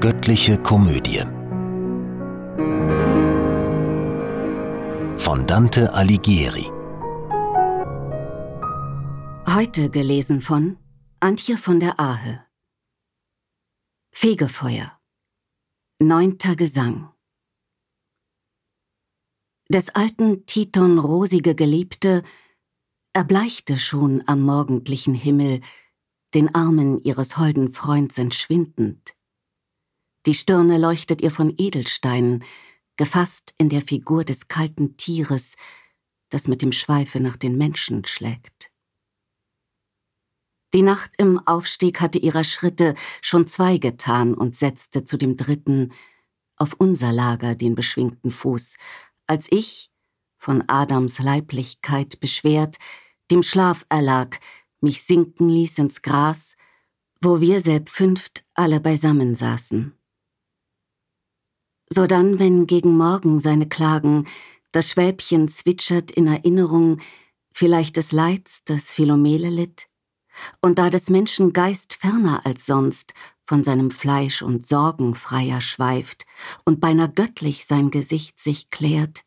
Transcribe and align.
Göttliche 0.00 0.56
Komödie. 0.62 1.24
Von 5.18 5.44
Dante 5.48 5.92
Alighieri. 5.92 6.66
Heute 9.52 9.90
gelesen 9.90 10.40
von 10.40 10.76
Antje 11.18 11.56
von 11.56 11.80
der 11.80 11.98
Ahe. 11.98 12.46
Fegefeuer. 14.12 15.00
Neunter 15.98 16.54
Gesang. 16.54 17.12
Des 19.68 19.88
alten 19.96 20.46
Titon 20.46 21.00
rosige 21.00 21.56
Geliebte 21.56 22.22
erbleichte 23.14 23.76
schon 23.78 24.22
am 24.28 24.42
morgendlichen 24.42 25.14
Himmel, 25.14 25.60
den 26.34 26.54
Armen 26.54 27.00
ihres 27.02 27.36
holden 27.36 27.72
Freunds 27.72 28.16
entschwindend. 28.16 29.17
Die 30.28 30.34
Stirne 30.34 30.76
leuchtet 30.76 31.22
ihr 31.22 31.30
von 31.30 31.54
Edelsteinen, 31.56 32.44
gefasst 32.98 33.54
in 33.56 33.70
der 33.70 33.80
Figur 33.80 34.24
des 34.24 34.46
kalten 34.46 34.98
Tieres, 34.98 35.56
das 36.28 36.48
mit 36.48 36.60
dem 36.60 36.72
Schweife 36.72 37.18
nach 37.18 37.38
den 37.38 37.56
Menschen 37.56 38.04
schlägt. 38.04 38.70
Die 40.74 40.82
Nacht 40.82 41.12
im 41.16 41.38
Aufstieg 41.46 42.02
hatte 42.02 42.18
ihrer 42.18 42.44
Schritte 42.44 42.94
schon 43.22 43.46
zwei 43.46 43.78
getan 43.78 44.34
und 44.34 44.54
setzte 44.54 45.02
zu 45.06 45.16
dem 45.16 45.38
dritten 45.38 45.94
auf 46.56 46.74
unser 46.76 47.10
Lager 47.10 47.54
den 47.54 47.74
beschwingten 47.74 48.30
Fuß, 48.30 48.76
als 49.26 49.46
ich, 49.50 49.90
von 50.36 50.62
Adams 50.66 51.20
Leiblichkeit 51.20 52.20
beschwert, 52.20 52.76
dem 53.30 53.42
Schlaf 53.42 53.86
erlag, 53.88 54.36
mich 54.82 55.04
sinken 55.04 55.48
ließ 55.48 55.78
ins 55.78 56.02
Gras, 56.02 56.54
wo 57.18 57.40
wir 57.40 57.60
selbst 57.60 57.94
fünft 57.94 58.44
alle 58.52 58.78
beisammen 58.78 59.34
saßen. 59.34 59.97
Sodann, 61.92 62.38
wenn 62.38 62.66
gegen 62.66 62.96
Morgen 62.96 63.38
seine 63.38 63.68
Klagen 63.68 64.26
das 64.72 64.90
Schwälbchen 64.90 65.48
zwitschert 65.48 66.10
in 66.10 66.26
Erinnerung 66.26 67.00
vielleicht 67.52 67.96
des 67.96 68.12
Leids, 68.12 68.62
das 68.64 68.92
Philomele 68.92 69.48
litt, 69.48 69.88
und 70.60 70.78
da 70.78 70.90
des 70.90 71.10
Menschen 71.10 71.52
Geist 71.52 71.94
ferner 71.94 72.46
als 72.46 72.66
sonst 72.66 73.14
von 73.44 73.64
seinem 73.64 73.90
Fleisch 73.90 74.42
und 74.42 74.66
Sorgen 74.66 75.14
freier 75.14 75.60
schweift 75.60 76.26
und 76.64 76.80
beinahe 76.80 77.10
göttlich 77.10 77.64
sein 77.64 77.90
Gesicht 77.90 78.38
sich 78.38 78.70
klärt, 78.70 79.24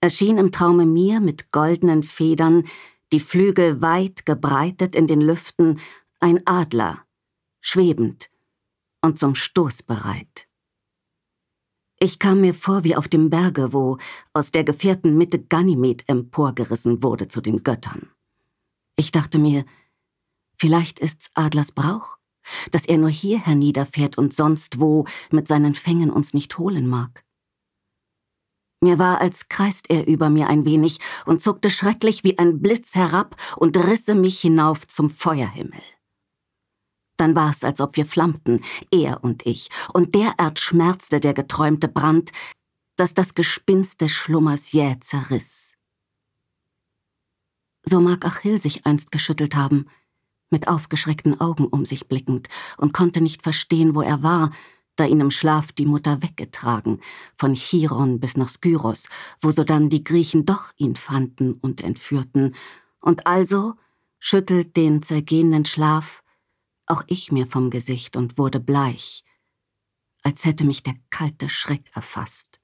erschien 0.00 0.38
im 0.38 0.52
Traume 0.52 0.86
mir 0.86 1.20
mit 1.20 1.50
goldenen 1.50 2.02
Federn 2.02 2.64
die 3.12 3.20
Flügel 3.20 3.80
weit 3.80 4.26
gebreitet 4.26 4.94
in 4.94 5.06
den 5.06 5.20
Lüften, 5.20 5.80
ein 6.20 6.46
Adler, 6.46 7.04
schwebend 7.60 8.30
und 9.00 9.18
zum 9.18 9.34
Stoß 9.34 9.82
bereit. 9.82 10.46
Ich 11.98 12.18
kam 12.18 12.42
mir 12.42 12.52
vor 12.52 12.84
wie 12.84 12.94
auf 12.94 13.08
dem 13.08 13.30
Berge, 13.30 13.72
wo 13.72 13.96
aus 14.34 14.50
der 14.50 14.64
gefährten 14.64 15.16
Mitte 15.16 15.42
Ganymed 15.42 16.04
emporgerissen 16.08 17.02
wurde 17.02 17.28
zu 17.28 17.40
den 17.40 17.62
Göttern. 17.62 18.10
Ich 18.96 19.12
dachte 19.12 19.38
mir, 19.38 19.64
vielleicht 20.58 20.98
ist's 20.98 21.30
Adlers 21.34 21.72
Brauch, 21.72 22.18
dass 22.70 22.84
er 22.84 22.98
nur 22.98 23.08
hier 23.08 23.38
herniederfährt 23.38 24.18
und 24.18 24.34
sonst 24.34 24.78
wo 24.78 25.06
mit 25.30 25.48
seinen 25.48 25.74
Fängen 25.74 26.10
uns 26.10 26.34
nicht 26.34 26.58
holen 26.58 26.86
mag. 26.86 27.24
Mir 28.82 28.98
war, 28.98 29.20
als 29.22 29.48
kreist 29.48 29.88
er 29.88 30.06
über 30.06 30.28
mir 30.28 30.48
ein 30.48 30.66
wenig 30.66 31.00
und 31.24 31.40
zuckte 31.40 31.70
schrecklich 31.70 32.24
wie 32.24 32.38
ein 32.38 32.60
Blitz 32.60 32.94
herab 32.94 33.36
und 33.56 33.76
risse 33.76 34.14
mich 34.14 34.38
hinauf 34.40 34.86
zum 34.86 35.08
Feuerhimmel. 35.08 35.80
Dann 37.16 37.34
war's, 37.34 37.64
als 37.64 37.80
ob 37.80 37.96
wir 37.96 38.06
flammten, 38.06 38.60
er 38.90 39.24
und 39.24 39.46
ich, 39.46 39.70
und 39.92 40.14
derart 40.14 40.60
schmerzte 40.60 41.20
der 41.20 41.34
geträumte 41.34 41.88
Brand, 41.88 42.30
dass 42.96 43.14
das 43.14 43.34
Gespinst 43.34 44.00
des 44.00 44.12
Schlummers 44.12 44.72
jäh 44.72 44.96
zerriss. 45.00 45.74
So 47.82 48.00
mag 48.00 48.24
Achill 48.24 48.60
sich 48.60 48.84
einst 48.84 49.12
geschüttelt 49.12 49.54
haben, 49.54 49.86
mit 50.50 50.68
aufgeschreckten 50.68 51.40
Augen 51.40 51.66
um 51.66 51.84
sich 51.84 52.08
blickend, 52.08 52.48
und 52.76 52.92
konnte 52.92 53.20
nicht 53.20 53.42
verstehen, 53.42 53.94
wo 53.94 54.02
er 54.02 54.22
war, 54.22 54.50
da 54.96 55.04
ihn 55.04 55.20
im 55.20 55.30
Schlaf 55.30 55.72
die 55.72 55.86
Mutter 55.86 56.22
weggetragen, 56.22 57.00
von 57.36 57.54
Chiron 57.54 58.18
bis 58.18 58.36
nach 58.36 58.48
Skyros, 58.48 59.08
wo 59.40 59.50
sodann 59.50 59.90
die 59.90 60.02
Griechen 60.02 60.46
doch 60.46 60.72
ihn 60.76 60.96
fanden 60.96 61.52
und 61.54 61.82
entführten, 61.82 62.54
und 63.00 63.26
also 63.26 63.74
schüttelt 64.18 64.76
den 64.76 65.02
zergehenden 65.02 65.64
Schlaf 65.64 66.22
auch 66.86 67.02
ich 67.06 67.32
mir 67.32 67.46
vom 67.46 67.70
Gesicht 67.70 68.16
und 68.16 68.38
wurde 68.38 68.60
bleich, 68.60 69.24
als 70.22 70.44
hätte 70.44 70.64
mich 70.64 70.82
der 70.82 70.94
kalte 71.10 71.48
Schreck 71.48 71.90
erfasst. 71.94 72.60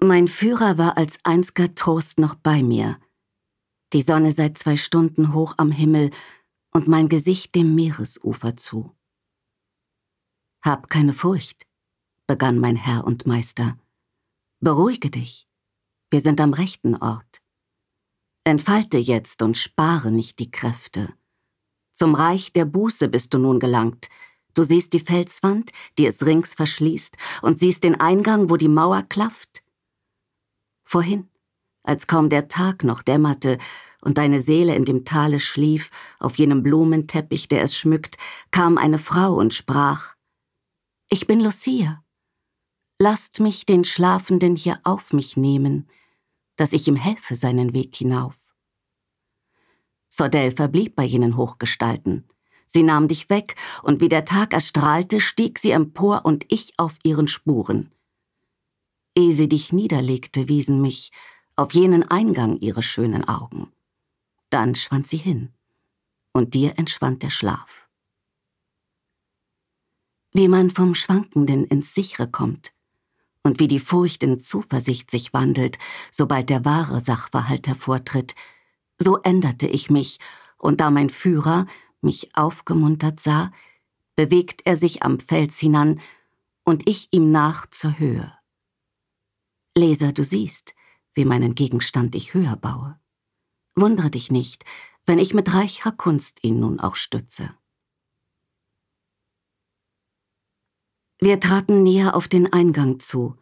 Mein 0.00 0.28
Führer 0.28 0.78
war 0.78 0.96
als 0.96 1.18
einziger 1.24 1.74
Trost 1.74 2.18
noch 2.18 2.36
bei 2.36 2.62
mir, 2.62 3.00
die 3.92 4.02
Sonne 4.02 4.32
seit 4.32 4.58
zwei 4.58 4.76
Stunden 4.76 5.32
hoch 5.32 5.54
am 5.56 5.72
Himmel 5.72 6.10
und 6.72 6.86
mein 6.86 7.08
Gesicht 7.08 7.54
dem 7.54 7.74
Meeresufer 7.74 8.56
zu. 8.56 8.94
Hab 10.62 10.90
keine 10.90 11.14
Furcht, 11.14 11.66
begann 12.26 12.58
mein 12.58 12.76
Herr 12.76 13.04
und 13.04 13.26
Meister. 13.26 13.78
Beruhige 14.60 15.10
dich, 15.10 15.48
wir 16.10 16.20
sind 16.20 16.40
am 16.40 16.52
rechten 16.52 16.94
Ort. 16.94 17.42
Entfalte 18.44 18.98
jetzt 18.98 19.42
und 19.42 19.56
spare 19.56 20.10
nicht 20.10 20.38
die 20.38 20.50
Kräfte. 20.50 21.14
Zum 21.98 22.14
Reich 22.14 22.52
der 22.52 22.64
Buße 22.64 23.08
bist 23.08 23.34
du 23.34 23.38
nun 23.38 23.58
gelangt. 23.58 24.08
Du 24.54 24.62
siehst 24.62 24.92
die 24.92 25.00
Felswand, 25.00 25.72
die 25.98 26.06
es 26.06 26.24
rings 26.24 26.54
verschließt, 26.54 27.16
und 27.42 27.58
siehst 27.58 27.82
den 27.82 27.98
Eingang, 27.98 28.50
wo 28.50 28.56
die 28.56 28.68
Mauer 28.68 29.02
klafft. 29.02 29.64
Vorhin, 30.84 31.28
als 31.82 32.06
kaum 32.06 32.28
der 32.28 32.46
Tag 32.46 32.84
noch 32.84 33.02
dämmerte 33.02 33.58
und 34.00 34.16
deine 34.16 34.40
Seele 34.40 34.76
in 34.76 34.84
dem 34.84 35.04
Tale 35.04 35.40
schlief, 35.40 35.90
auf 36.20 36.36
jenem 36.36 36.62
Blumenteppich, 36.62 37.48
der 37.48 37.62
es 37.62 37.76
schmückt, 37.76 38.16
kam 38.52 38.78
eine 38.78 38.98
Frau 38.98 39.34
und 39.34 39.52
sprach 39.52 40.14
ich 41.10 41.26
bin 41.26 41.40
Lucia. 41.40 42.04
Lasst 43.00 43.40
mich 43.40 43.66
den 43.66 43.82
Schlafenden 43.82 44.54
hier 44.54 44.78
auf 44.84 45.12
mich 45.12 45.36
nehmen, 45.36 45.88
dass 46.54 46.72
ich 46.72 46.86
ihm 46.86 46.96
helfe 46.96 47.34
seinen 47.34 47.72
Weg 47.72 47.96
hinauf. 47.96 48.37
Sordell 50.08 50.50
verblieb 50.50 50.96
bei 50.96 51.04
jenen 51.04 51.36
Hochgestalten. 51.36 52.28
Sie 52.66 52.82
nahm 52.82 53.08
dich 53.08 53.30
weg, 53.30 53.56
und 53.82 54.00
wie 54.00 54.08
der 54.08 54.24
Tag 54.24 54.52
erstrahlte, 54.52 55.20
stieg 55.20 55.58
sie 55.58 55.70
empor 55.70 56.24
und 56.24 56.44
ich 56.48 56.74
auf 56.76 56.98
ihren 57.02 57.28
Spuren. 57.28 57.92
Ehe 59.16 59.32
sie 59.32 59.48
dich 59.48 59.72
niederlegte, 59.72 60.48
wiesen 60.48 60.82
mich 60.82 61.12
auf 61.56 61.72
jenen 61.72 62.02
Eingang 62.02 62.58
ihre 62.58 62.82
schönen 62.82 63.26
Augen. 63.26 63.72
Dann 64.50 64.74
schwand 64.74 65.08
sie 65.08 65.16
hin, 65.16 65.52
und 66.32 66.54
dir 66.54 66.78
entschwand 66.78 67.22
der 67.22 67.30
Schlaf 67.30 67.88
wie 70.38 70.48
man 70.48 70.70
vom 70.70 70.94
Schwankenden 70.94 71.64
ins 71.64 71.94
Sichere 71.94 72.28
kommt 72.28 72.72
und 73.42 73.60
wie 73.60 73.68
die 73.68 73.80
Furcht 73.80 74.22
in 74.22 74.40
Zuversicht 74.40 75.10
sich 75.10 75.32
wandelt, 75.32 75.78
sobald 76.10 76.50
der 76.50 76.64
wahre 76.64 77.02
Sachverhalt 77.02 77.66
hervortritt, 77.66 78.34
so 78.98 79.18
änderte 79.18 79.66
ich 79.66 79.90
mich, 79.90 80.18
und 80.58 80.80
da 80.80 80.90
mein 80.90 81.10
Führer 81.10 81.66
mich 82.00 82.34
aufgemuntert 82.34 83.20
sah, 83.20 83.52
bewegt 84.16 84.62
er 84.64 84.76
sich 84.76 85.02
am 85.02 85.20
Fels 85.20 85.58
hinan 85.58 86.00
und 86.64 86.88
ich 86.88 87.08
ihm 87.12 87.30
nach 87.30 87.70
zur 87.70 87.98
Höhe. 87.98 88.32
Leser, 89.74 90.12
du 90.12 90.24
siehst, 90.24 90.74
wie 91.14 91.24
meinen 91.24 91.54
Gegenstand 91.54 92.14
ich 92.14 92.34
höher 92.34 92.56
baue. 92.56 92.98
Wundere 93.76 94.10
dich 94.10 94.30
nicht, 94.30 94.64
wenn 95.06 95.18
ich 95.18 95.34
mit 95.34 95.54
reicher 95.54 95.92
Kunst 95.92 96.42
ihn 96.42 96.60
nun 96.60 96.80
auch 96.80 96.96
stütze. 96.96 97.54
Wir 101.20 101.40
traten 101.40 101.82
näher 101.82 102.14
auf 102.14 102.28
den 102.28 102.52
Eingang 102.52 103.00
zu, 103.00 103.36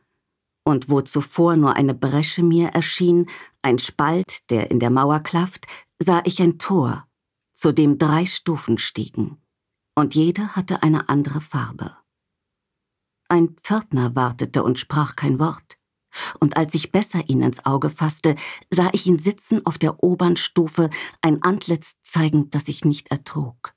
und 0.64 0.88
wo 0.88 1.00
zuvor 1.00 1.56
nur 1.56 1.74
eine 1.74 1.94
Bresche 1.94 2.42
mir 2.42 2.68
erschien, 2.68 3.28
ein 3.66 3.80
Spalt, 3.80 4.48
der 4.50 4.70
in 4.70 4.78
der 4.78 4.90
Mauer 4.90 5.18
klafft, 5.20 5.66
sah 5.98 6.22
ich 6.24 6.40
ein 6.40 6.56
Tor, 6.56 7.08
zu 7.52 7.72
dem 7.72 7.98
drei 7.98 8.24
Stufen 8.24 8.78
stiegen, 8.78 9.42
und 9.96 10.14
jede 10.14 10.54
hatte 10.54 10.84
eine 10.84 11.08
andere 11.08 11.40
Farbe. 11.40 11.96
Ein 13.28 13.56
Pförtner 13.56 14.14
wartete 14.14 14.62
und 14.62 14.78
sprach 14.78 15.16
kein 15.16 15.40
Wort, 15.40 15.78
und 16.38 16.56
als 16.56 16.74
ich 16.74 16.92
besser 16.92 17.28
ihn 17.28 17.42
ins 17.42 17.66
Auge 17.66 17.90
fasste, 17.90 18.36
sah 18.70 18.88
ich 18.92 19.04
ihn 19.06 19.18
sitzen 19.18 19.66
auf 19.66 19.78
der 19.78 20.00
obern 20.00 20.36
Stufe, 20.36 20.88
ein 21.20 21.42
Antlitz 21.42 21.96
zeigend, 22.04 22.54
das 22.54 22.68
ich 22.68 22.84
nicht 22.84 23.10
ertrug. 23.10 23.74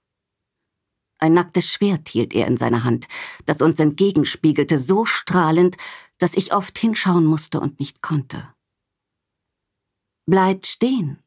Ein 1.18 1.33
nacktes 1.33 1.68
Schwert 1.68 2.07
hielt 2.09 2.36
er 2.36 2.45
in 2.45 2.57
seiner 2.57 2.83
Hand, 2.83 3.07
das 3.47 3.63
uns 3.63 3.80
entgegenspiegelte, 3.80 4.77
so 4.77 5.06
strahlend, 5.06 5.77
dass 6.19 6.36
ich 6.36 6.53
oft 6.53 6.77
hinschauen 6.77 7.25
musste 7.25 7.59
und 7.59 7.80
nicht 7.80 8.03
konnte. 8.03 8.53
Bleibt 10.30 10.68
stehen 10.68 11.18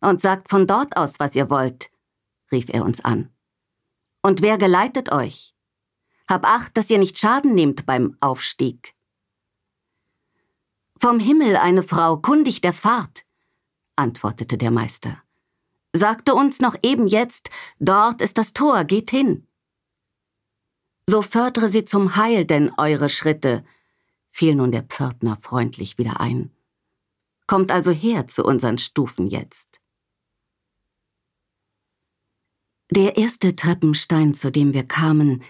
und 0.00 0.22
sagt 0.22 0.48
von 0.48 0.66
dort 0.66 0.96
aus, 0.96 1.20
was 1.20 1.36
ihr 1.36 1.50
wollt, 1.50 1.90
rief 2.50 2.70
er 2.70 2.82
uns 2.82 3.04
an. 3.04 3.28
Und 4.22 4.40
wer 4.40 4.56
geleitet 4.56 5.12
euch? 5.12 5.54
Hab 6.26 6.46
acht, 6.46 6.74
dass 6.74 6.88
ihr 6.88 6.96
nicht 6.96 7.18
Schaden 7.18 7.54
nehmt 7.54 7.84
beim 7.84 8.16
Aufstieg. 8.20 8.94
Vom 10.98 11.20
Himmel 11.20 11.58
eine 11.58 11.82
Frau, 11.82 12.16
kundig 12.16 12.62
der 12.62 12.72
Fahrt, 12.72 13.26
antwortete 13.96 14.56
der 14.56 14.70
Meister. 14.70 15.22
Sagte 15.92 16.34
uns 16.34 16.60
noch 16.60 16.76
eben 16.82 17.06
jetzt, 17.06 17.50
dort 17.80 18.22
ist 18.22 18.38
das 18.38 18.54
Tor, 18.54 18.84
geht 18.84 19.10
hin. 19.10 19.46
So 21.06 21.20
fördere 21.20 21.68
sie 21.68 21.84
zum 21.84 22.16
Heil 22.16 22.46
denn 22.46 22.72
eure 22.78 23.10
Schritte, 23.10 23.62
fiel 24.30 24.54
nun 24.54 24.72
der 24.72 24.84
Pförtner 24.84 25.36
freundlich 25.42 25.98
wieder 25.98 26.18
ein. 26.20 26.50
Kommt 27.48 27.72
also 27.72 27.90
her 27.90 28.28
zu 28.28 28.44
unseren 28.44 28.78
Stufen 28.78 29.26
jetzt. 29.26 29.80
Der 32.90 33.16
erste 33.16 33.56
Treppenstein, 33.56 34.34
zu 34.34 34.52
dem 34.52 34.72
wir 34.72 34.84
kamen, 34.84 35.42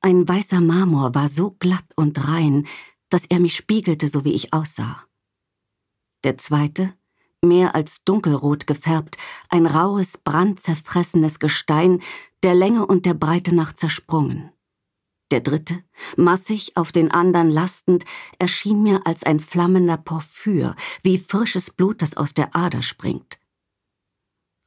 ein 0.00 0.28
weißer 0.28 0.60
Marmor, 0.60 1.14
war 1.14 1.28
so 1.28 1.52
glatt 1.52 1.86
und 1.96 2.28
rein, 2.28 2.66
dass 3.08 3.26
er 3.26 3.40
mich 3.40 3.56
spiegelte, 3.56 4.08
so 4.08 4.24
wie 4.24 4.32
ich 4.32 4.52
aussah. 4.52 5.04
Der 6.24 6.38
zweite, 6.38 6.94
mehr 7.40 7.74
als 7.74 8.04
dunkelrot 8.04 8.66
gefärbt, 8.66 9.16
ein 9.48 9.66
raues, 9.66 10.18
brandzerfressenes 10.18 11.38
Gestein, 11.38 12.00
der 12.42 12.54
Länge 12.54 12.86
und 12.86 13.06
der 13.06 13.14
Breite 13.14 13.54
nach 13.54 13.74
zersprungen. 13.74 14.51
Der 15.32 15.40
dritte, 15.40 15.82
massig 16.18 16.76
auf 16.76 16.92
den 16.92 17.10
anderen 17.10 17.50
lastend, 17.50 18.04
erschien 18.38 18.82
mir 18.82 19.06
als 19.06 19.22
ein 19.22 19.40
flammender 19.40 19.96
Porphyr, 19.96 20.76
wie 21.02 21.16
frisches 21.16 21.70
Blut, 21.70 22.02
das 22.02 22.18
aus 22.18 22.34
der 22.34 22.54
Ader 22.54 22.82
springt. 22.82 23.40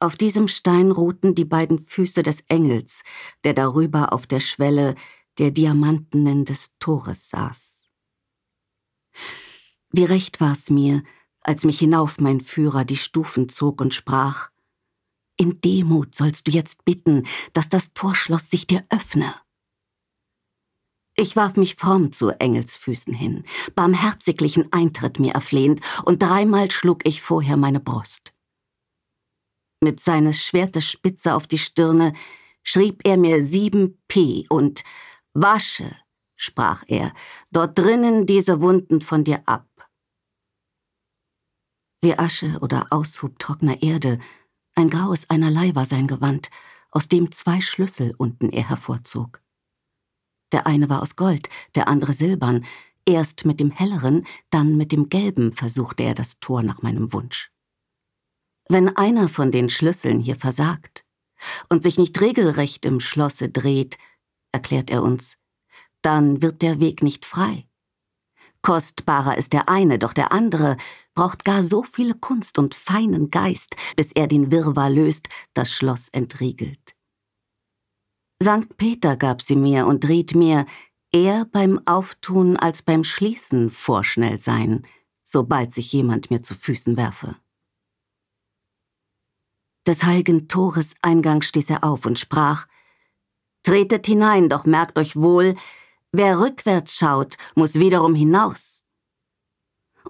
Auf 0.00 0.16
diesem 0.16 0.48
Stein 0.48 0.90
ruhten 0.90 1.36
die 1.36 1.44
beiden 1.44 1.78
Füße 1.78 2.24
des 2.24 2.40
Engels, 2.48 3.04
der 3.44 3.54
darüber 3.54 4.12
auf 4.12 4.26
der 4.26 4.40
Schwelle 4.40 4.96
der 5.38 5.52
Diamantenen 5.52 6.44
des 6.44 6.72
Tores 6.80 7.30
saß. 7.30 7.88
Wie 9.92 10.04
recht 10.04 10.40
war's 10.40 10.68
mir, 10.68 11.04
als 11.42 11.62
mich 11.62 11.78
hinauf 11.78 12.18
mein 12.18 12.40
Führer 12.40 12.84
die 12.84 12.96
Stufen 12.96 13.48
zog 13.48 13.80
und 13.80 13.94
sprach 13.94 14.50
In 15.36 15.60
Demut 15.60 16.16
sollst 16.16 16.48
du 16.48 16.50
jetzt 16.50 16.84
bitten, 16.84 17.24
dass 17.52 17.68
das 17.68 17.92
Torschloss 17.94 18.50
sich 18.50 18.66
dir 18.66 18.84
öffne. 18.90 19.32
Ich 21.18 21.34
warf 21.34 21.56
mich 21.56 21.76
fromm 21.76 22.12
zu 22.12 22.28
Engelsfüßen 22.28 23.14
hin, 23.14 23.44
barmherziglichen 23.74 24.70
Eintritt 24.70 25.18
mir 25.18 25.32
erflehend, 25.32 25.80
und 26.04 26.22
dreimal 26.22 26.70
schlug 26.70 27.06
ich 27.06 27.22
vorher 27.22 27.56
meine 27.56 27.80
Brust. 27.80 28.34
Mit 29.80 29.98
seines 30.00 30.44
Schwertes 30.44 30.84
Spitze 30.84 31.34
auf 31.34 31.46
die 31.46 31.58
Stirne 31.58 32.12
schrieb 32.62 33.00
er 33.04 33.16
mir 33.16 33.42
sieben 33.42 34.02
P 34.08 34.46
und 34.50 34.84
Wasche, 35.32 35.90
sprach 36.36 36.82
er, 36.86 37.14
dort 37.50 37.78
drinnen 37.78 38.26
diese 38.26 38.60
Wunden 38.60 39.00
von 39.00 39.24
dir 39.24 39.42
ab. 39.46 39.66
Wie 42.02 42.18
Asche 42.18 42.58
oder 42.60 42.88
Aushub 42.90 43.38
trockener 43.38 43.82
Erde, 43.82 44.18
ein 44.74 44.90
graues 44.90 45.30
einerlei 45.30 45.74
war 45.74 45.86
sein 45.86 46.06
Gewand, 46.06 46.50
aus 46.90 47.08
dem 47.08 47.32
zwei 47.32 47.62
Schlüssel 47.62 48.14
unten 48.18 48.50
er 48.50 48.68
hervorzog. 48.68 49.40
Der 50.52 50.66
eine 50.66 50.88
war 50.88 51.02
aus 51.02 51.16
Gold, 51.16 51.48
der 51.74 51.88
andere 51.88 52.12
silbern. 52.12 52.64
Erst 53.04 53.44
mit 53.44 53.60
dem 53.60 53.70
helleren, 53.70 54.26
dann 54.50 54.76
mit 54.76 54.92
dem 54.92 55.08
gelben 55.08 55.52
versuchte 55.52 56.02
er 56.02 56.14
das 56.14 56.40
Tor 56.40 56.62
nach 56.62 56.82
meinem 56.82 57.12
Wunsch. 57.12 57.52
Wenn 58.68 58.96
einer 58.96 59.28
von 59.28 59.52
den 59.52 59.68
Schlüsseln 59.70 60.18
hier 60.20 60.36
versagt 60.36 61.04
und 61.68 61.84
sich 61.84 61.98
nicht 61.98 62.20
regelrecht 62.20 62.84
im 62.84 62.98
Schlosse 62.98 63.48
dreht, 63.48 63.96
erklärt 64.50 64.90
er 64.90 65.02
uns, 65.02 65.36
dann 66.02 66.42
wird 66.42 66.62
der 66.62 66.80
Weg 66.80 67.02
nicht 67.02 67.24
frei. 67.24 67.68
Kostbarer 68.62 69.38
ist 69.38 69.52
der 69.52 69.68
eine, 69.68 69.98
doch 69.98 70.12
der 70.12 70.32
andere 70.32 70.76
braucht 71.14 71.44
gar 71.44 71.62
so 71.62 71.84
viel 71.84 72.14
Kunst 72.14 72.58
und 72.58 72.74
feinen 72.74 73.30
Geist, 73.30 73.76
bis 73.94 74.10
er 74.10 74.26
den 74.26 74.50
Wirrwarr 74.50 74.90
löst, 74.90 75.28
das 75.54 75.72
Schloss 75.72 76.08
entriegelt. 76.08 76.95
Sankt 78.42 78.76
Peter 78.76 79.16
gab 79.16 79.42
sie 79.42 79.56
mir 79.56 79.86
und 79.86 80.06
riet 80.08 80.34
mir, 80.34 80.66
eher 81.10 81.46
beim 81.46 81.80
Auftun 81.86 82.56
als 82.56 82.82
beim 82.82 83.04
Schließen 83.04 83.70
vorschnell 83.70 84.38
sein, 84.38 84.86
sobald 85.22 85.72
sich 85.72 85.92
jemand 85.92 86.30
mir 86.30 86.42
zu 86.42 86.54
Füßen 86.54 86.96
werfe. 86.96 87.36
Des 89.86 90.04
heiligen 90.04 90.48
Tores 90.48 90.94
Eingang 91.00 91.42
stieß 91.42 91.70
er 91.70 91.84
auf 91.84 92.06
und 92.06 92.18
sprach 92.18 92.66
Tretet 93.62 94.06
hinein, 94.06 94.48
doch 94.48 94.64
merkt 94.64 94.98
euch 94.98 95.16
wohl, 95.16 95.56
wer 96.12 96.38
rückwärts 96.38 96.96
schaut, 96.96 97.36
muss 97.54 97.74
wiederum 97.74 98.14
hinaus 98.14 98.85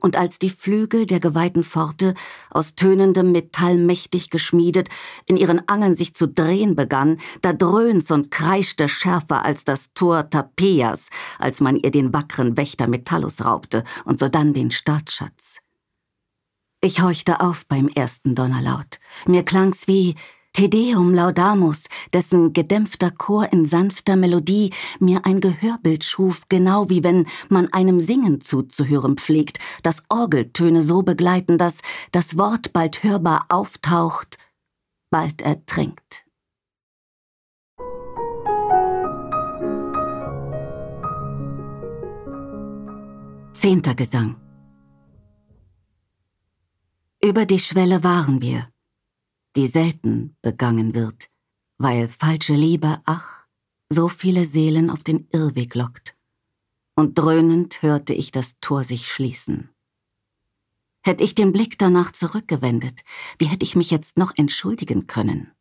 und 0.00 0.16
als 0.16 0.38
die 0.38 0.50
Flügel 0.50 1.06
der 1.06 1.18
geweihten 1.18 1.64
Pforte, 1.64 2.14
aus 2.50 2.74
tönendem 2.74 3.32
Metall 3.32 3.78
mächtig 3.78 4.30
geschmiedet, 4.30 4.88
in 5.26 5.36
ihren 5.36 5.68
Angeln 5.68 5.96
sich 5.96 6.14
zu 6.14 6.28
drehen 6.28 6.76
begann, 6.76 7.18
da 7.42 7.52
dröhnt's 7.52 8.10
und 8.10 8.30
kreischte 8.30 8.88
schärfer 8.88 9.44
als 9.44 9.64
das 9.64 9.92
Tor 9.94 10.30
Tapeas, 10.30 11.08
als 11.38 11.60
man 11.60 11.76
ihr 11.76 11.90
den 11.90 12.12
wackren 12.12 12.56
Wächter 12.56 12.86
Metallus 12.86 13.44
raubte 13.44 13.84
und 14.04 14.20
sodann 14.20 14.54
den 14.54 14.70
Staatsschatz. 14.70 15.60
Ich 16.82 17.00
horchte 17.00 17.40
auf 17.40 17.66
beim 17.66 17.88
ersten 17.88 18.34
Donnerlaut. 18.34 19.00
Mir 19.26 19.44
klang's 19.44 19.88
wie 19.88 20.14
Te 20.56 20.70
Deum 20.70 21.12
Laudamus, 21.12 21.84
dessen 22.14 22.54
gedämpfter 22.54 23.10
Chor 23.10 23.52
in 23.52 23.66
sanfter 23.66 24.16
Melodie 24.16 24.72
mir 24.98 25.26
ein 25.26 25.42
Gehörbild 25.42 26.02
schuf, 26.02 26.48
genau 26.48 26.88
wie 26.88 27.04
wenn 27.04 27.26
man 27.50 27.70
einem 27.74 28.00
Singen 28.00 28.40
zuzuhören 28.40 29.18
pflegt, 29.18 29.58
das 29.82 30.02
Orgeltöne 30.08 30.80
so 30.80 31.02
begleiten, 31.02 31.58
dass 31.58 31.80
das 32.10 32.38
Wort 32.38 32.72
bald 32.72 33.02
hörbar 33.02 33.44
auftaucht, 33.50 34.38
bald 35.10 35.42
ertrinkt. 35.42 36.24
Zehnter 43.52 43.94
Gesang 43.94 44.36
Über 47.22 47.44
die 47.44 47.58
Schwelle 47.58 48.02
waren 48.02 48.40
wir 48.40 48.68
die 49.56 49.66
selten 49.66 50.36
begangen 50.42 50.94
wird, 50.94 51.30
weil 51.78 52.08
falsche 52.08 52.54
Liebe, 52.54 53.00
ach, 53.04 53.46
so 53.88 54.08
viele 54.08 54.44
Seelen 54.44 54.90
auf 54.90 55.02
den 55.02 55.28
Irrweg 55.32 55.74
lockt. 55.74 56.14
Und 56.94 57.18
dröhnend 57.18 57.82
hörte 57.82 58.14
ich 58.14 58.32
das 58.32 58.58
Tor 58.60 58.84
sich 58.84 59.08
schließen. 59.08 59.70
Hätte 61.02 61.22
ich 61.24 61.34
den 61.34 61.52
Blick 61.52 61.78
danach 61.78 62.12
zurückgewendet, 62.12 63.04
wie 63.38 63.46
hätte 63.46 63.64
ich 63.64 63.76
mich 63.76 63.90
jetzt 63.90 64.18
noch 64.18 64.32
entschuldigen 64.36 65.06
können? 65.06 65.52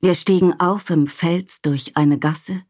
Wir 0.00 0.14
stiegen 0.14 0.60
auf 0.60 0.90
im 0.90 1.06
Fels 1.06 1.60
durch 1.60 1.96
eine 1.96 2.18
Gasse, 2.18 2.62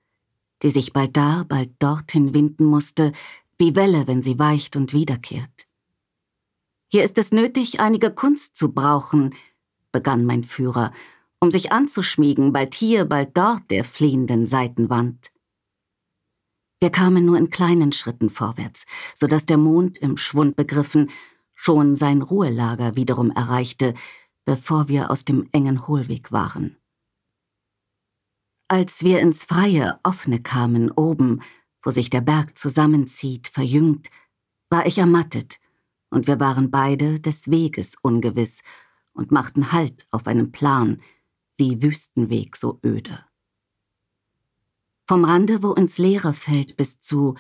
die 0.63 0.71
sich 0.71 0.93
bald 0.93 1.17
da, 1.17 1.45
bald 1.47 1.71
dorthin 1.79 2.33
winden 2.33 2.65
musste, 2.65 3.13
wie 3.59 3.77
Welle, 3.77 4.07
wenn 4.07 4.23
sie 4.23 4.39
weicht 4.39 4.77
und 4.77 4.93
wiederkehrt. 4.93 5.67
Hier 6.89 7.05
ist 7.05 7.19
es 7.19 7.33
nötig, 7.33 7.81
einige 7.81 8.11
Kunst 8.11 8.57
zu 8.57 8.73
brauchen, 8.73 9.35
begann 9.97 10.27
mein 10.27 10.45
Führer, 10.45 10.93
um 11.41 11.51
sich 11.51 11.73
anzuschmiegen, 11.73 12.53
bald 12.53 12.75
hier, 12.75 13.07
bald 13.07 13.35
dort 13.35 13.71
der 13.71 13.83
fliehenden 13.83 14.47
Seitenwand. 14.47 15.33
Wir 16.83 16.91
kamen 16.91 17.25
nur 17.25 17.39
in 17.39 17.49
kleinen 17.49 17.93
Schritten 17.93 18.29
vorwärts, 18.29 18.85
so 19.15 19.27
dass 19.27 19.47
der 19.47 19.57
Mond 19.57 19.97
im 19.97 20.19
Schwund 20.19 20.55
begriffen 20.55 21.09
schon 21.55 21.97
sein 21.97 22.21
Ruhelager 22.21 22.95
wiederum 22.95 23.31
erreichte, 23.31 23.95
bevor 24.45 24.89
wir 24.89 25.11
aus 25.11 25.25
dem 25.25 25.49
engen 25.53 25.87
Hohlweg 25.87 26.31
waren. 26.31 26.77
Als 28.69 29.03
wir 29.03 29.21
ins 29.21 29.47
freie, 29.47 29.99
offene 30.03 30.43
kamen, 30.43 30.91
oben, 30.91 31.41
wo 31.83 31.91
sich 31.91 32.11
der 32.11 32.21
Berg 32.21 32.59
zusammenzieht, 32.59 33.49
verjüngt, 33.49 34.11
war 34.69 34.85
ich 34.85 34.99
ermattet, 34.99 35.59
und 36.11 36.27
wir 36.27 36.39
waren 36.39 36.71
beide 36.71 37.19
des 37.19 37.51
Weges 37.51 37.97
ungewiss 38.03 38.63
und 39.17 39.33
machten 39.33 39.73
Halt 39.73 40.07
auf 40.11 40.27
einem 40.27 40.53
Plan, 40.53 41.03
wie 41.57 41.83
Wüstenweg 41.83 42.57
so 42.57 42.79
öde. 42.85 43.25
Vom 45.07 45.25
Rande, 45.25 45.63
wo 45.63 45.73
ins 45.73 45.99
Leere 45.99 46.33
fällt, 46.33 46.77
bis 46.77 47.01
zu 47.01 47.37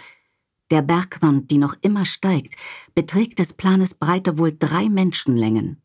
der 0.70 0.82
Bergwand, 0.82 1.50
die 1.50 1.58
noch 1.58 1.76
immer 1.82 2.04
steigt, 2.04 2.56
beträgt 2.94 3.38
des 3.38 3.52
Planes 3.52 3.94
Breite 3.94 4.38
wohl 4.38 4.56
drei 4.56 4.88
Menschenlängen. 4.88 5.82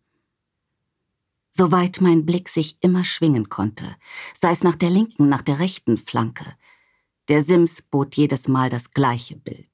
Soweit 1.52 2.00
mein 2.02 2.26
Blick 2.26 2.50
sich 2.50 2.78
immer 2.82 3.04
schwingen 3.04 3.50
konnte, 3.50 3.96
sei 4.40 4.52
es 4.52 4.64
nach 4.64 4.76
der 4.76 4.90
linken, 4.90 5.28
nach 5.28 5.42
der 5.42 5.60
rechten 5.60 5.98
Flanke. 5.98 6.46
Der 7.28 7.42
Sims 7.42 7.82
bot 7.82 8.16
jedes 8.16 8.48
Mal 8.48 8.70
das 8.70 8.92
gleiche 8.92 9.36
Bild. 9.36 9.68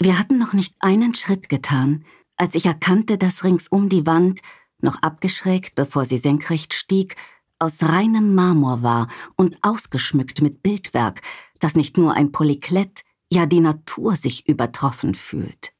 Wir 0.00 0.18
hatten 0.18 0.38
noch 0.38 0.52
nicht 0.52 0.74
einen 0.80 1.14
Schritt 1.14 1.48
getan, 1.48 2.04
als 2.36 2.54
ich 2.54 2.66
erkannte, 2.66 3.18
dass 3.18 3.44
ringsum 3.44 3.88
die 3.88 4.06
Wand, 4.06 4.40
noch 4.80 5.00
abgeschrägt, 5.02 5.74
bevor 5.74 6.04
sie 6.04 6.18
senkrecht 6.18 6.74
stieg, 6.74 7.16
aus 7.58 7.82
reinem 7.82 8.34
Marmor 8.34 8.82
war 8.82 9.08
und 9.36 9.58
ausgeschmückt 9.62 10.42
mit 10.42 10.62
Bildwerk, 10.62 11.22
das 11.58 11.74
nicht 11.74 11.96
nur 11.96 12.12
ein 12.12 12.32
Polyklett, 12.32 13.02
ja 13.32 13.46
die 13.46 13.60
Natur 13.60 14.16
sich 14.16 14.46
übertroffen 14.46 15.14
fühlt. 15.14 15.72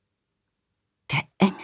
Der 1.12 1.22
Engel, 1.38 1.56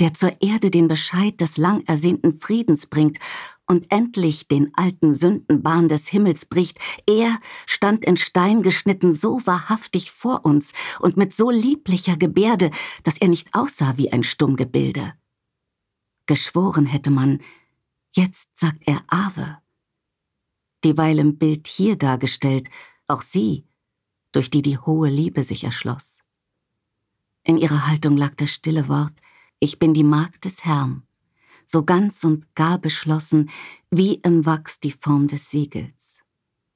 der 0.00 0.14
zur 0.14 0.40
Erde 0.40 0.70
den 0.70 0.88
Bescheid 0.88 1.40
des 1.40 1.58
lang 1.58 1.84
ersehnten 1.86 2.40
Friedens 2.40 2.86
bringt 2.86 3.18
und 3.66 3.90
endlich 3.90 4.48
den 4.48 4.72
alten 4.74 5.14
Sündenbahn 5.14 5.88
des 5.88 6.08
Himmels 6.08 6.46
bricht, 6.46 6.78
er 7.06 7.38
stand 7.66 8.04
in 8.04 8.16
Stein 8.16 8.62
geschnitten 8.62 9.12
so 9.12 9.44
wahrhaftig 9.44 10.10
vor 10.10 10.44
uns 10.44 10.72
und 11.00 11.16
mit 11.16 11.34
so 11.34 11.50
lieblicher 11.50 12.16
Gebärde, 12.16 12.70
dass 13.02 13.18
er 13.18 13.28
nicht 13.28 13.48
aussah 13.52 13.96
wie 13.96 14.12
ein 14.12 14.22
Stummgebilde. 14.22 15.14
Geschworen 16.26 16.86
hätte 16.86 17.10
man, 17.10 17.40
jetzt 18.14 18.48
sagt 18.54 18.82
er 18.86 19.02
Ave. 19.08 19.58
Dieweil 20.84 21.18
im 21.18 21.38
Bild 21.38 21.66
hier 21.66 21.96
dargestellt, 21.96 22.68
auch 23.08 23.22
sie, 23.22 23.66
durch 24.32 24.50
die 24.50 24.62
die 24.62 24.78
hohe 24.78 25.08
Liebe 25.08 25.42
sich 25.42 25.64
erschloss. 25.64 26.20
In 27.42 27.58
ihrer 27.58 27.86
Haltung 27.86 28.16
lag 28.16 28.34
das 28.34 28.50
stille 28.50 28.88
Wort, 28.88 29.20
ich 29.58 29.78
bin 29.78 29.94
die 29.94 30.04
Magd 30.04 30.44
des 30.44 30.64
Herrn, 30.64 31.05
so 31.66 31.84
ganz 31.84 32.24
und 32.24 32.54
gar 32.54 32.78
beschlossen, 32.78 33.50
wie 33.90 34.14
im 34.14 34.46
Wachs 34.46 34.80
die 34.80 34.92
Form 34.92 35.28
des 35.28 35.50
Siegels. 35.50 36.22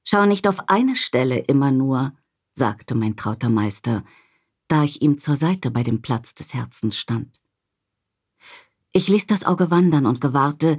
Schau 0.03 0.25
nicht 0.25 0.47
auf 0.47 0.69
eine 0.69 0.95
Stelle 0.95 1.39
immer 1.39 1.71
nur, 1.71 2.13
sagte 2.53 2.95
mein 2.95 3.15
trauter 3.15 3.49
Meister, 3.49 4.03
da 4.67 4.83
ich 4.83 5.01
ihm 5.01 5.17
zur 5.17 5.35
Seite 5.35 5.71
bei 5.71 5.83
dem 5.83 6.01
Platz 6.01 6.33
des 6.33 6.53
Herzens 6.53 6.97
stand. 6.97 7.39
Ich 8.91 9.07
ließ 9.07 9.27
das 9.27 9.45
Auge 9.45 9.71
wandern 9.71 10.05
und 10.05 10.19
gewahrte, 10.21 10.77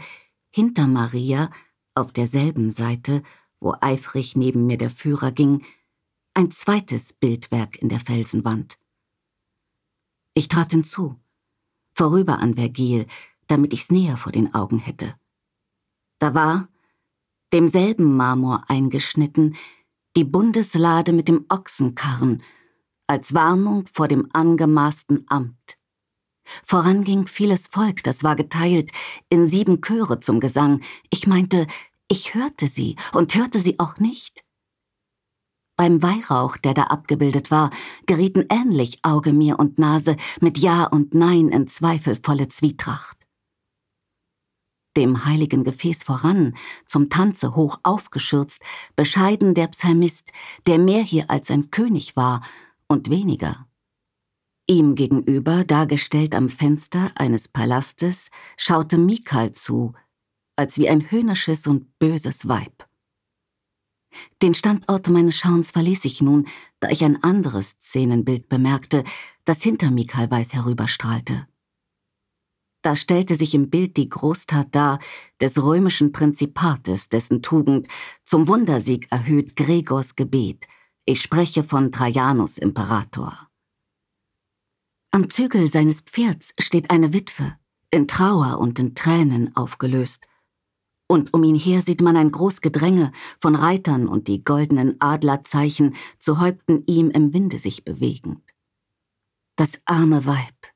hinter 0.51 0.87
Maria, 0.87 1.51
auf 1.95 2.13
derselben 2.13 2.71
Seite, 2.71 3.23
wo 3.61 3.75
eifrig 3.81 4.37
neben 4.37 4.67
mir 4.67 4.77
der 4.77 4.91
Führer 4.91 5.33
ging, 5.33 5.65
ein 6.35 6.51
zweites 6.51 7.13
Bildwerk 7.13 7.77
in 7.77 7.89
der 7.89 8.01
Felsenwand. 8.01 8.79
Ich 10.35 10.49
trat 10.49 10.73
hinzu, 10.73 11.21
vorüber 11.93 12.39
an 12.39 12.55
Vergil, 12.55 13.07
damit 13.47 13.73
ich's 13.73 13.91
näher 13.91 14.17
vor 14.17 14.33
den 14.33 14.55
Augen 14.55 14.79
hätte. 14.79 15.15
Da 16.19 16.35
war, 16.35 16.69
demselben 17.53 18.17
Marmor 18.17 18.65
eingeschnitten, 18.69 19.57
die 20.17 20.25
Bundeslade 20.25 21.13
mit 21.13 21.29
dem 21.29 21.47
Ochsenkarren, 21.49 22.43
als 23.07 23.35
Warnung 23.35 23.87
vor 23.87 24.09
dem 24.09 24.29
angemaßten 24.33 25.25
Amt. 25.29 25.79
Voran 26.65 27.05
ging 27.05 27.27
vieles 27.27 27.67
Volk, 27.67 28.03
das 28.03 28.25
war 28.25 28.37
geteilt 28.37 28.91
in 29.29 29.47
sieben 29.47 29.81
Chöre 29.81 30.21
zum 30.21 30.41
Gesang. 30.41 30.81
Ich 31.11 31.27
meinte, 31.27 31.67
ich 32.09 32.35
hörte 32.35 32.67
sie 32.67 32.97
und 33.13 33.35
hörte 33.35 33.59
sie 33.59 33.79
auch 33.79 33.99
nicht. 33.99 34.45
Beim 35.77 36.03
Weihrauch, 36.03 36.57
der 36.59 36.75
da 36.75 36.85
abgebildet 36.85 37.51
war, 37.51 37.71
gerieten 38.07 38.47
ähnlich 38.51 38.99
Auge 39.03 39.33
mir 39.33 39.59
und 39.59 39.79
Nase 39.79 40.17
mit 40.41 40.59
Ja 40.59 40.85
und 40.85 41.15
Nein 41.15 41.49
in 41.49 41.67
zweifelvolle 41.67 42.49
Zwietracht. 42.49 43.22
Dem 44.97 45.25
heiligen 45.25 45.65
Gefäß 45.65 46.03
voran, 46.03 46.55
zum 46.87 47.09
Tanze 47.09 47.55
hoch 47.55 47.79
aufgeschürzt, 47.83 48.61
bescheiden 48.95 49.55
der 49.55 49.69
Psalmist, 49.69 50.33
der 50.67 50.79
mehr 50.79 51.03
hier 51.03 51.31
als 51.31 51.51
ein 51.51 51.71
König 51.71 52.17
war 52.17 52.43
und 52.89 53.09
weniger 53.09 53.67
Ihm 54.69 54.95
gegenüber, 54.95 55.65
dargestellt 55.65 56.35
am 56.35 56.49
Fenster 56.49 57.11
eines 57.17 57.49
Palastes, 57.49 58.31
schaute 58.57 58.97
Mikal 58.97 59.53
zu, 59.53 59.93
als 60.57 60.79
wie 60.79 60.89
ein 60.89 61.11
höhnisches 61.11 61.67
und 61.67 61.99
böses 61.99 62.49
Weib. 62.49 62.89
Den 64.41 64.55
Standort 64.55 65.09
meines 65.09 65.37
Schauens 65.37 65.73
verließ 65.73 66.05
ich 66.05 66.21
nun, 66.21 66.47
da 66.81 66.91
ich 66.91 67.03
ein 67.05 67.23
anderes 67.23 67.71
Szenenbild 67.83 68.49
bemerkte, 68.49 69.05
das 69.45 69.63
hinter 69.63 69.91
Mikal 69.91 70.31
weiß 70.31 70.55
herüberstrahlte. 70.55 71.47
Da 72.83 72.97
stellte 72.97 73.37
sich 73.37 73.55
im 73.55 73.71
Bild 73.71 73.97
die 73.97 74.09
Großtat 74.09 74.75
dar 74.75 74.99
des 75.41 75.63
römischen 75.63 76.13
Prinzipates, 76.13 77.09
dessen 77.09 77.41
Tugend 77.41 77.87
zum 78.25 78.49
Wundersieg 78.49 79.07
erhöht 79.11 79.55
Gregors 79.55 80.17
Gebet. 80.17 80.67
Ich 81.05 81.21
spreche 81.21 81.63
von 81.63 81.93
Trajanus 81.93 82.59
Imperator. 82.59 83.49
Am 85.13 85.31
Zügel 85.31 85.69
seines 85.69 86.01
Pferds 86.01 86.55
steht 86.59 86.91
eine 86.91 87.13
Witwe, 87.13 87.57
in 87.91 88.09
Trauer 88.09 88.59
und 88.59 88.79
in 88.79 88.95
Tränen 88.95 89.55
aufgelöst. 89.55 90.27
Und 91.07 91.35
um 91.35 91.45
ihn 91.45 91.55
her 91.55 91.83
sieht 91.83 92.01
man 92.01 92.17
ein 92.17 92.33
Großgedränge 92.33 93.13
von 93.39 93.55
Reitern 93.55 94.09
und 94.09 94.27
die 94.27 94.43
goldenen 94.43 95.01
Adlerzeichen 95.01 95.95
zu 96.19 96.41
Häupten 96.41 96.85
ihm 96.87 97.11
im 97.11 97.35
Winde 97.35 97.59
sich 97.59 97.85
bewegend. 97.85 98.43
Das 99.57 99.81
arme 99.85 100.25
Weib, 100.25 100.72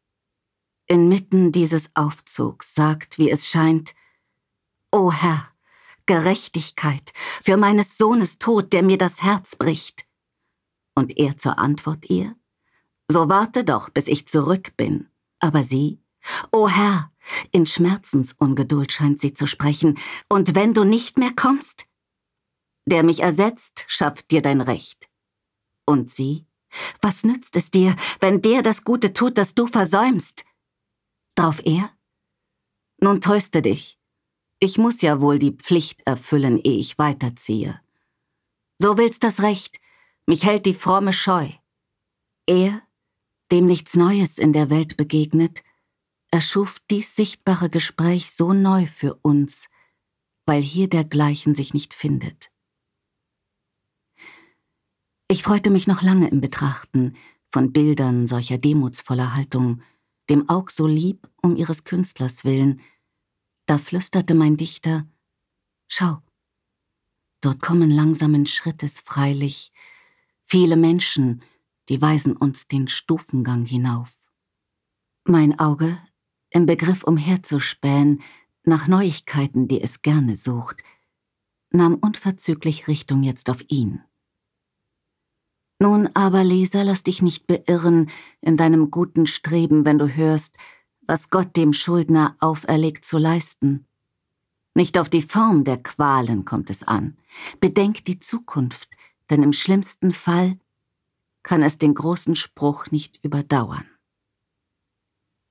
inmitten 0.86 1.52
dieses 1.52 1.90
Aufzugs, 1.94 2.74
sagt, 2.74 3.18
wie 3.18 3.30
es 3.30 3.48
scheint, 3.48 3.94
O 4.92 5.12
Herr, 5.12 5.48
Gerechtigkeit 6.06 7.12
für 7.14 7.56
meines 7.56 7.98
Sohnes 7.98 8.38
Tod, 8.38 8.72
der 8.72 8.82
mir 8.82 8.98
das 8.98 9.22
Herz 9.22 9.56
bricht. 9.56 10.06
Und 10.94 11.18
er 11.18 11.36
zur 11.36 11.58
Antwort 11.58 12.08
ihr, 12.08 12.34
so 13.08 13.28
warte 13.28 13.64
doch, 13.64 13.90
bis 13.90 14.08
ich 14.08 14.26
zurück 14.26 14.76
bin. 14.76 15.08
Aber 15.38 15.62
sie? 15.62 16.00
O 16.50 16.68
Herr, 16.68 17.12
in 17.52 17.66
Schmerzensungeduld 17.66 18.92
scheint 18.92 19.20
sie 19.20 19.34
zu 19.34 19.46
sprechen. 19.46 19.98
Und 20.28 20.54
wenn 20.54 20.74
du 20.74 20.84
nicht 20.84 21.18
mehr 21.18 21.32
kommst? 21.34 21.86
Der 22.86 23.02
mich 23.02 23.20
ersetzt, 23.20 23.84
schafft 23.88 24.30
dir 24.30 24.42
dein 24.42 24.60
Recht. 24.60 25.08
Und 25.84 26.10
sie? 26.10 26.46
Was 27.00 27.24
nützt 27.24 27.56
es 27.56 27.70
dir, 27.70 27.94
wenn 28.20 28.42
der 28.42 28.62
das 28.62 28.84
Gute 28.84 29.12
tut, 29.12 29.38
das 29.38 29.54
du 29.54 29.66
versäumst? 29.66 30.44
Drauf 31.36 31.64
er? 31.64 31.90
Nun 33.00 33.20
tröste 33.20 33.62
dich. 33.62 33.98
Ich 34.58 34.78
muss 34.78 35.02
ja 35.02 35.20
wohl 35.20 35.38
die 35.38 35.52
Pflicht 35.52 36.00
erfüllen, 36.06 36.58
ehe 36.58 36.78
ich 36.78 36.98
weiterziehe. 36.98 37.80
So 38.78 38.98
will's 38.98 39.18
das 39.18 39.42
Recht, 39.42 39.80
mich 40.26 40.44
hält 40.44 40.66
die 40.66 40.74
fromme 40.74 41.12
Scheu. 41.12 41.50
Er 42.46 42.82
dem 43.52 43.66
nichts 43.66 43.94
Neues 43.94 44.38
in 44.38 44.52
der 44.52 44.70
Welt 44.70 44.96
begegnet, 44.96 45.62
erschuf 46.30 46.78
dies 46.90 47.14
sichtbare 47.14 47.70
Gespräch 47.70 48.32
so 48.32 48.52
neu 48.52 48.86
für 48.86 49.14
uns, 49.22 49.68
weil 50.46 50.62
hier 50.62 50.88
dergleichen 50.88 51.54
sich 51.54 51.72
nicht 51.74 51.94
findet. 51.94 52.50
Ich 55.28 55.42
freute 55.42 55.70
mich 55.70 55.86
noch 55.86 56.02
lange 56.02 56.28
im 56.28 56.40
Betrachten 56.40 57.16
von 57.52 57.72
Bildern 57.72 58.26
solcher 58.26 58.58
demutsvoller 58.58 59.34
Haltung, 59.34 59.82
dem 60.28 60.48
Aug 60.48 60.70
so 60.70 60.86
lieb 60.86 61.28
um 61.42 61.56
ihres 61.56 61.84
Künstlers 61.84 62.44
willen, 62.44 62.80
da 63.66 63.78
flüsterte 63.78 64.34
mein 64.34 64.56
Dichter 64.56 65.06
Schau, 65.88 66.20
dort 67.40 67.60
kommen 67.60 67.90
langsamen 67.90 68.46
Schrittes 68.46 69.00
freilich 69.00 69.72
viele 70.44 70.76
Menschen, 70.76 71.42
die 71.88 72.00
weisen 72.00 72.36
uns 72.36 72.66
den 72.66 72.88
Stufengang 72.88 73.64
hinauf. 73.64 74.12
Mein 75.24 75.58
Auge, 75.58 75.98
im 76.50 76.66
Begriff 76.66 77.04
umherzuspähen, 77.04 78.22
nach 78.64 78.88
Neuigkeiten, 78.88 79.68
die 79.68 79.80
es 79.80 80.02
gerne 80.02 80.34
sucht, 80.34 80.82
nahm 81.70 81.94
unverzüglich 81.94 82.88
Richtung 82.88 83.22
jetzt 83.22 83.50
auf 83.50 83.64
ihn. 83.68 84.02
Nun 85.78 86.08
aber, 86.14 86.42
Leser, 86.42 86.84
lass 86.84 87.02
dich 87.02 87.20
nicht 87.22 87.46
beirren 87.46 88.10
in 88.40 88.56
deinem 88.56 88.90
guten 88.90 89.26
Streben, 89.26 89.84
wenn 89.84 89.98
du 89.98 90.08
hörst, 90.08 90.58
was 91.06 91.30
Gott 91.30 91.56
dem 91.56 91.72
Schuldner 91.72 92.36
auferlegt 92.40 93.04
zu 93.04 93.18
leisten. 93.18 93.86
Nicht 94.74 94.98
auf 94.98 95.08
die 95.08 95.22
Form 95.22 95.64
der 95.64 95.82
Qualen 95.82 96.44
kommt 96.44 96.70
es 96.70 96.82
an. 96.82 97.16
Bedenk 97.60 98.04
die 98.04 98.20
Zukunft, 98.20 98.88
denn 99.30 99.42
im 99.42 99.52
schlimmsten 99.52 100.12
Fall 100.12 100.58
kann 101.42 101.62
es 101.62 101.78
den 101.78 101.94
großen 101.94 102.36
Spruch 102.36 102.90
nicht 102.90 103.24
überdauern. 103.24 103.88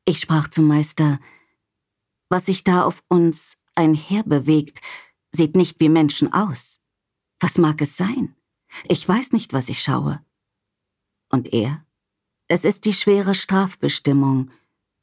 Ich 0.06 0.20
sprach 0.20 0.50
zum 0.50 0.68
Meister, 0.68 1.20
was 2.30 2.48
sich 2.48 2.64
da 2.64 2.84
auf 2.84 3.04
uns 3.08 3.58
einherbewegt, 3.76 4.82
sieht 5.32 5.56
nicht 5.56 5.80
wie 5.80 5.90
Menschen 5.90 6.34
aus. 6.34 6.80
Was 7.40 7.58
mag 7.58 7.82
es 7.82 7.98
sein? 7.98 8.36
Ich 8.84 9.08
weiß 9.08 9.32
nicht, 9.32 9.54
was 9.54 9.70
ich 9.70 9.82
schaue. 9.82 10.24
Und 11.30 11.54
er? 11.54 11.86
Es 12.48 12.66
ist 12.66 12.86
die 12.86 12.94
schwere 12.94 13.36
Strafbestimmung, 13.36 14.52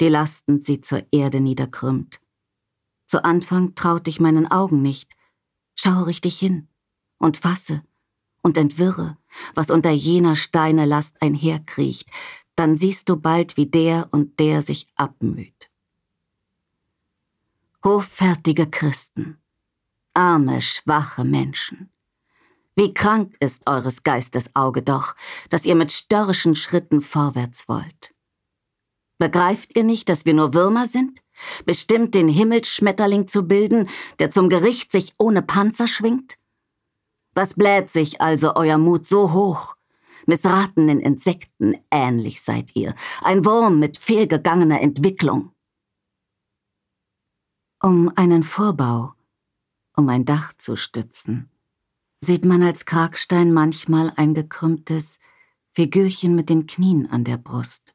die 0.01 0.09
lastend 0.09 0.67
sie 0.67 0.81
zur 0.81 1.05
Erde 1.13 1.41
niederkrümmt. 1.41 2.21
Zu 3.07 3.25
Anfang 3.25 3.75
traute 3.75 4.11
ich 4.11 4.21
meinen 4.21 4.51
Augen 4.51 4.83
nicht. 4.83 5.13
Schau 5.75 6.03
richtig 6.03 6.39
hin 6.39 6.69
und 7.19 7.37
fasse, 7.37 7.83
und 8.43 8.59
entwirre, 8.59 9.17
was 9.55 9.71
unter 9.71 9.91
jener 9.91 10.37
Steine 10.37 10.85
Last 10.85 11.23
einherkriecht, 11.23 12.11
dann 12.57 12.77
siehst 12.77 13.09
du 13.09 13.17
bald, 13.17 13.57
wie 13.57 13.67
der 13.67 14.09
und 14.11 14.39
der 14.41 14.63
sich 14.63 14.89
abmüht. 14.97 15.71
Hoffärtige 17.85 18.69
Christen, 18.69 19.39
Arme, 20.15 20.61
schwache 20.61 21.25
Menschen. 21.25 21.92
Wie 22.75 22.95
krank 22.95 23.37
ist 23.39 23.67
eures 23.67 24.03
Geistes 24.03 24.57
Auge 24.57 24.83
doch, 24.83 25.15
dass 25.51 25.67
ihr 25.67 25.75
mit 25.75 25.93
störrischen 25.93 26.57
Schritten 26.57 27.03
vorwärts 27.03 27.69
wollt. 27.69 28.15
Begreift 29.19 29.77
ihr 29.77 29.85
nicht, 29.85 30.09
dass 30.09 30.25
wir 30.25 30.35
nur 30.35 30.55
Würmer 30.55 30.87
sind? 30.87 31.21
Bestimmt 31.67 32.15
den 32.15 32.29
Himmelsschmetterling 32.29 33.29
zu 33.29 33.43
bilden, 33.43 33.89
der 34.19 34.31
zum 34.31 34.49
Gericht 34.49 34.91
sich 34.91 35.13
ohne 35.19 35.43
Panzer 35.43 35.87
schwingt? 35.87 36.39
Was 37.35 37.55
bläht 37.55 37.91
sich 37.91 38.21
also 38.21 38.57
euer 38.57 38.79
Mut 38.79 39.07
so 39.07 39.33
hoch? 39.33 39.77
Missratenen 40.27 41.01
Insekten 41.01 41.77
ähnlich 41.91 42.43
seid 42.43 42.75
ihr, 42.75 42.95
ein 43.23 43.45
Wurm 43.45 43.79
mit 43.79 43.99
fehlgegangener 43.99 44.81
Entwicklung. 44.81 45.53
Um 47.83 48.13
einen 48.17 48.45
Vorbau, 48.45 49.13
um 49.97 50.09
ein 50.09 50.25
Dach 50.25 50.53
zu 50.59 50.77
stützen, 50.77 51.52
sieht 52.25 52.45
man 52.45 52.63
als 52.63 52.87
Kragstein 52.87 53.53
manchmal 53.53 54.13
ein 54.17 54.33
gekrümmtes 54.33 55.19
Figürchen 55.73 56.37
mit 56.37 56.51
den 56.51 56.67
Knien 56.67 57.11
an 57.11 57.25
der 57.25 57.37
Brust, 57.37 57.95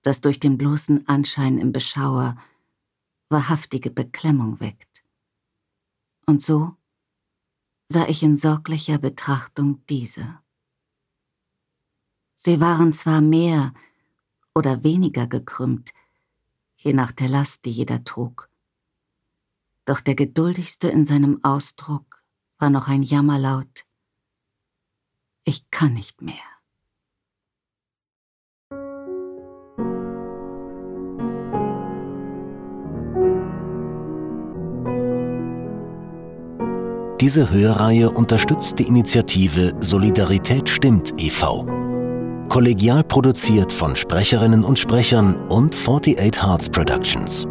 das 0.00 0.22
durch 0.22 0.40
den 0.40 0.56
bloßen 0.56 1.06
Anschein 1.08 1.58
im 1.58 1.72
Beschauer 1.72 2.36
wahrhaftige 3.28 3.90
Beklemmung 3.90 4.60
weckt. 4.60 5.04
Und 6.26 6.40
so 6.40 6.74
sah 7.88 8.08
ich 8.08 8.22
in 8.22 8.36
sorglicher 8.36 8.96
Betrachtung 8.96 9.84
diese. 9.90 10.38
Sie 12.34 12.60
waren 12.60 12.94
zwar 12.94 13.20
mehr 13.20 13.74
oder 14.54 14.84
weniger 14.84 15.26
gekrümmt, 15.26 15.92
je 16.76 16.94
nach 16.94 17.12
der 17.12 17.28
Last, 17.28 17.66
die 17.66 17.70
jeder 17.70 18.04
trug, 18.04 18.48
doch 19.84 20.00
der 20.00 20.14
geduldigste 20.14 20.88
in 20.88 21.04
seinem 21.04 21.44
Ausdruck 21.44 22.11
war 22.62 22.70
noch 22.70 22.88
ein 22.88 23.02
Jammerlaut 23.02 23.84
Ich 25.44 25.68
kann 25.72 25.94
nicht 25.94 26.22
mehr. 26.22 26.34
Diese 37.20 37.50
Hörreihe 37.50 38.10
unterstützt 38.10 38.78
die 38.78 38.84
Initiative 38.84 39.72
Solidarität 39.80 40.68
stimmt 40.68 41.20
e.V. 41.20 41.66
Kollegial 42.48 43.02
produziert 43.02 43.72
von 43.72 43.96
Sprecherinnen 43.96 44.62
und 44.62 44.78
Sprechern 44.78 45.36
und 45.48 45.74
48 45.74 46.40
Hearts 46.40 46.70
Productions. 46.70 47.46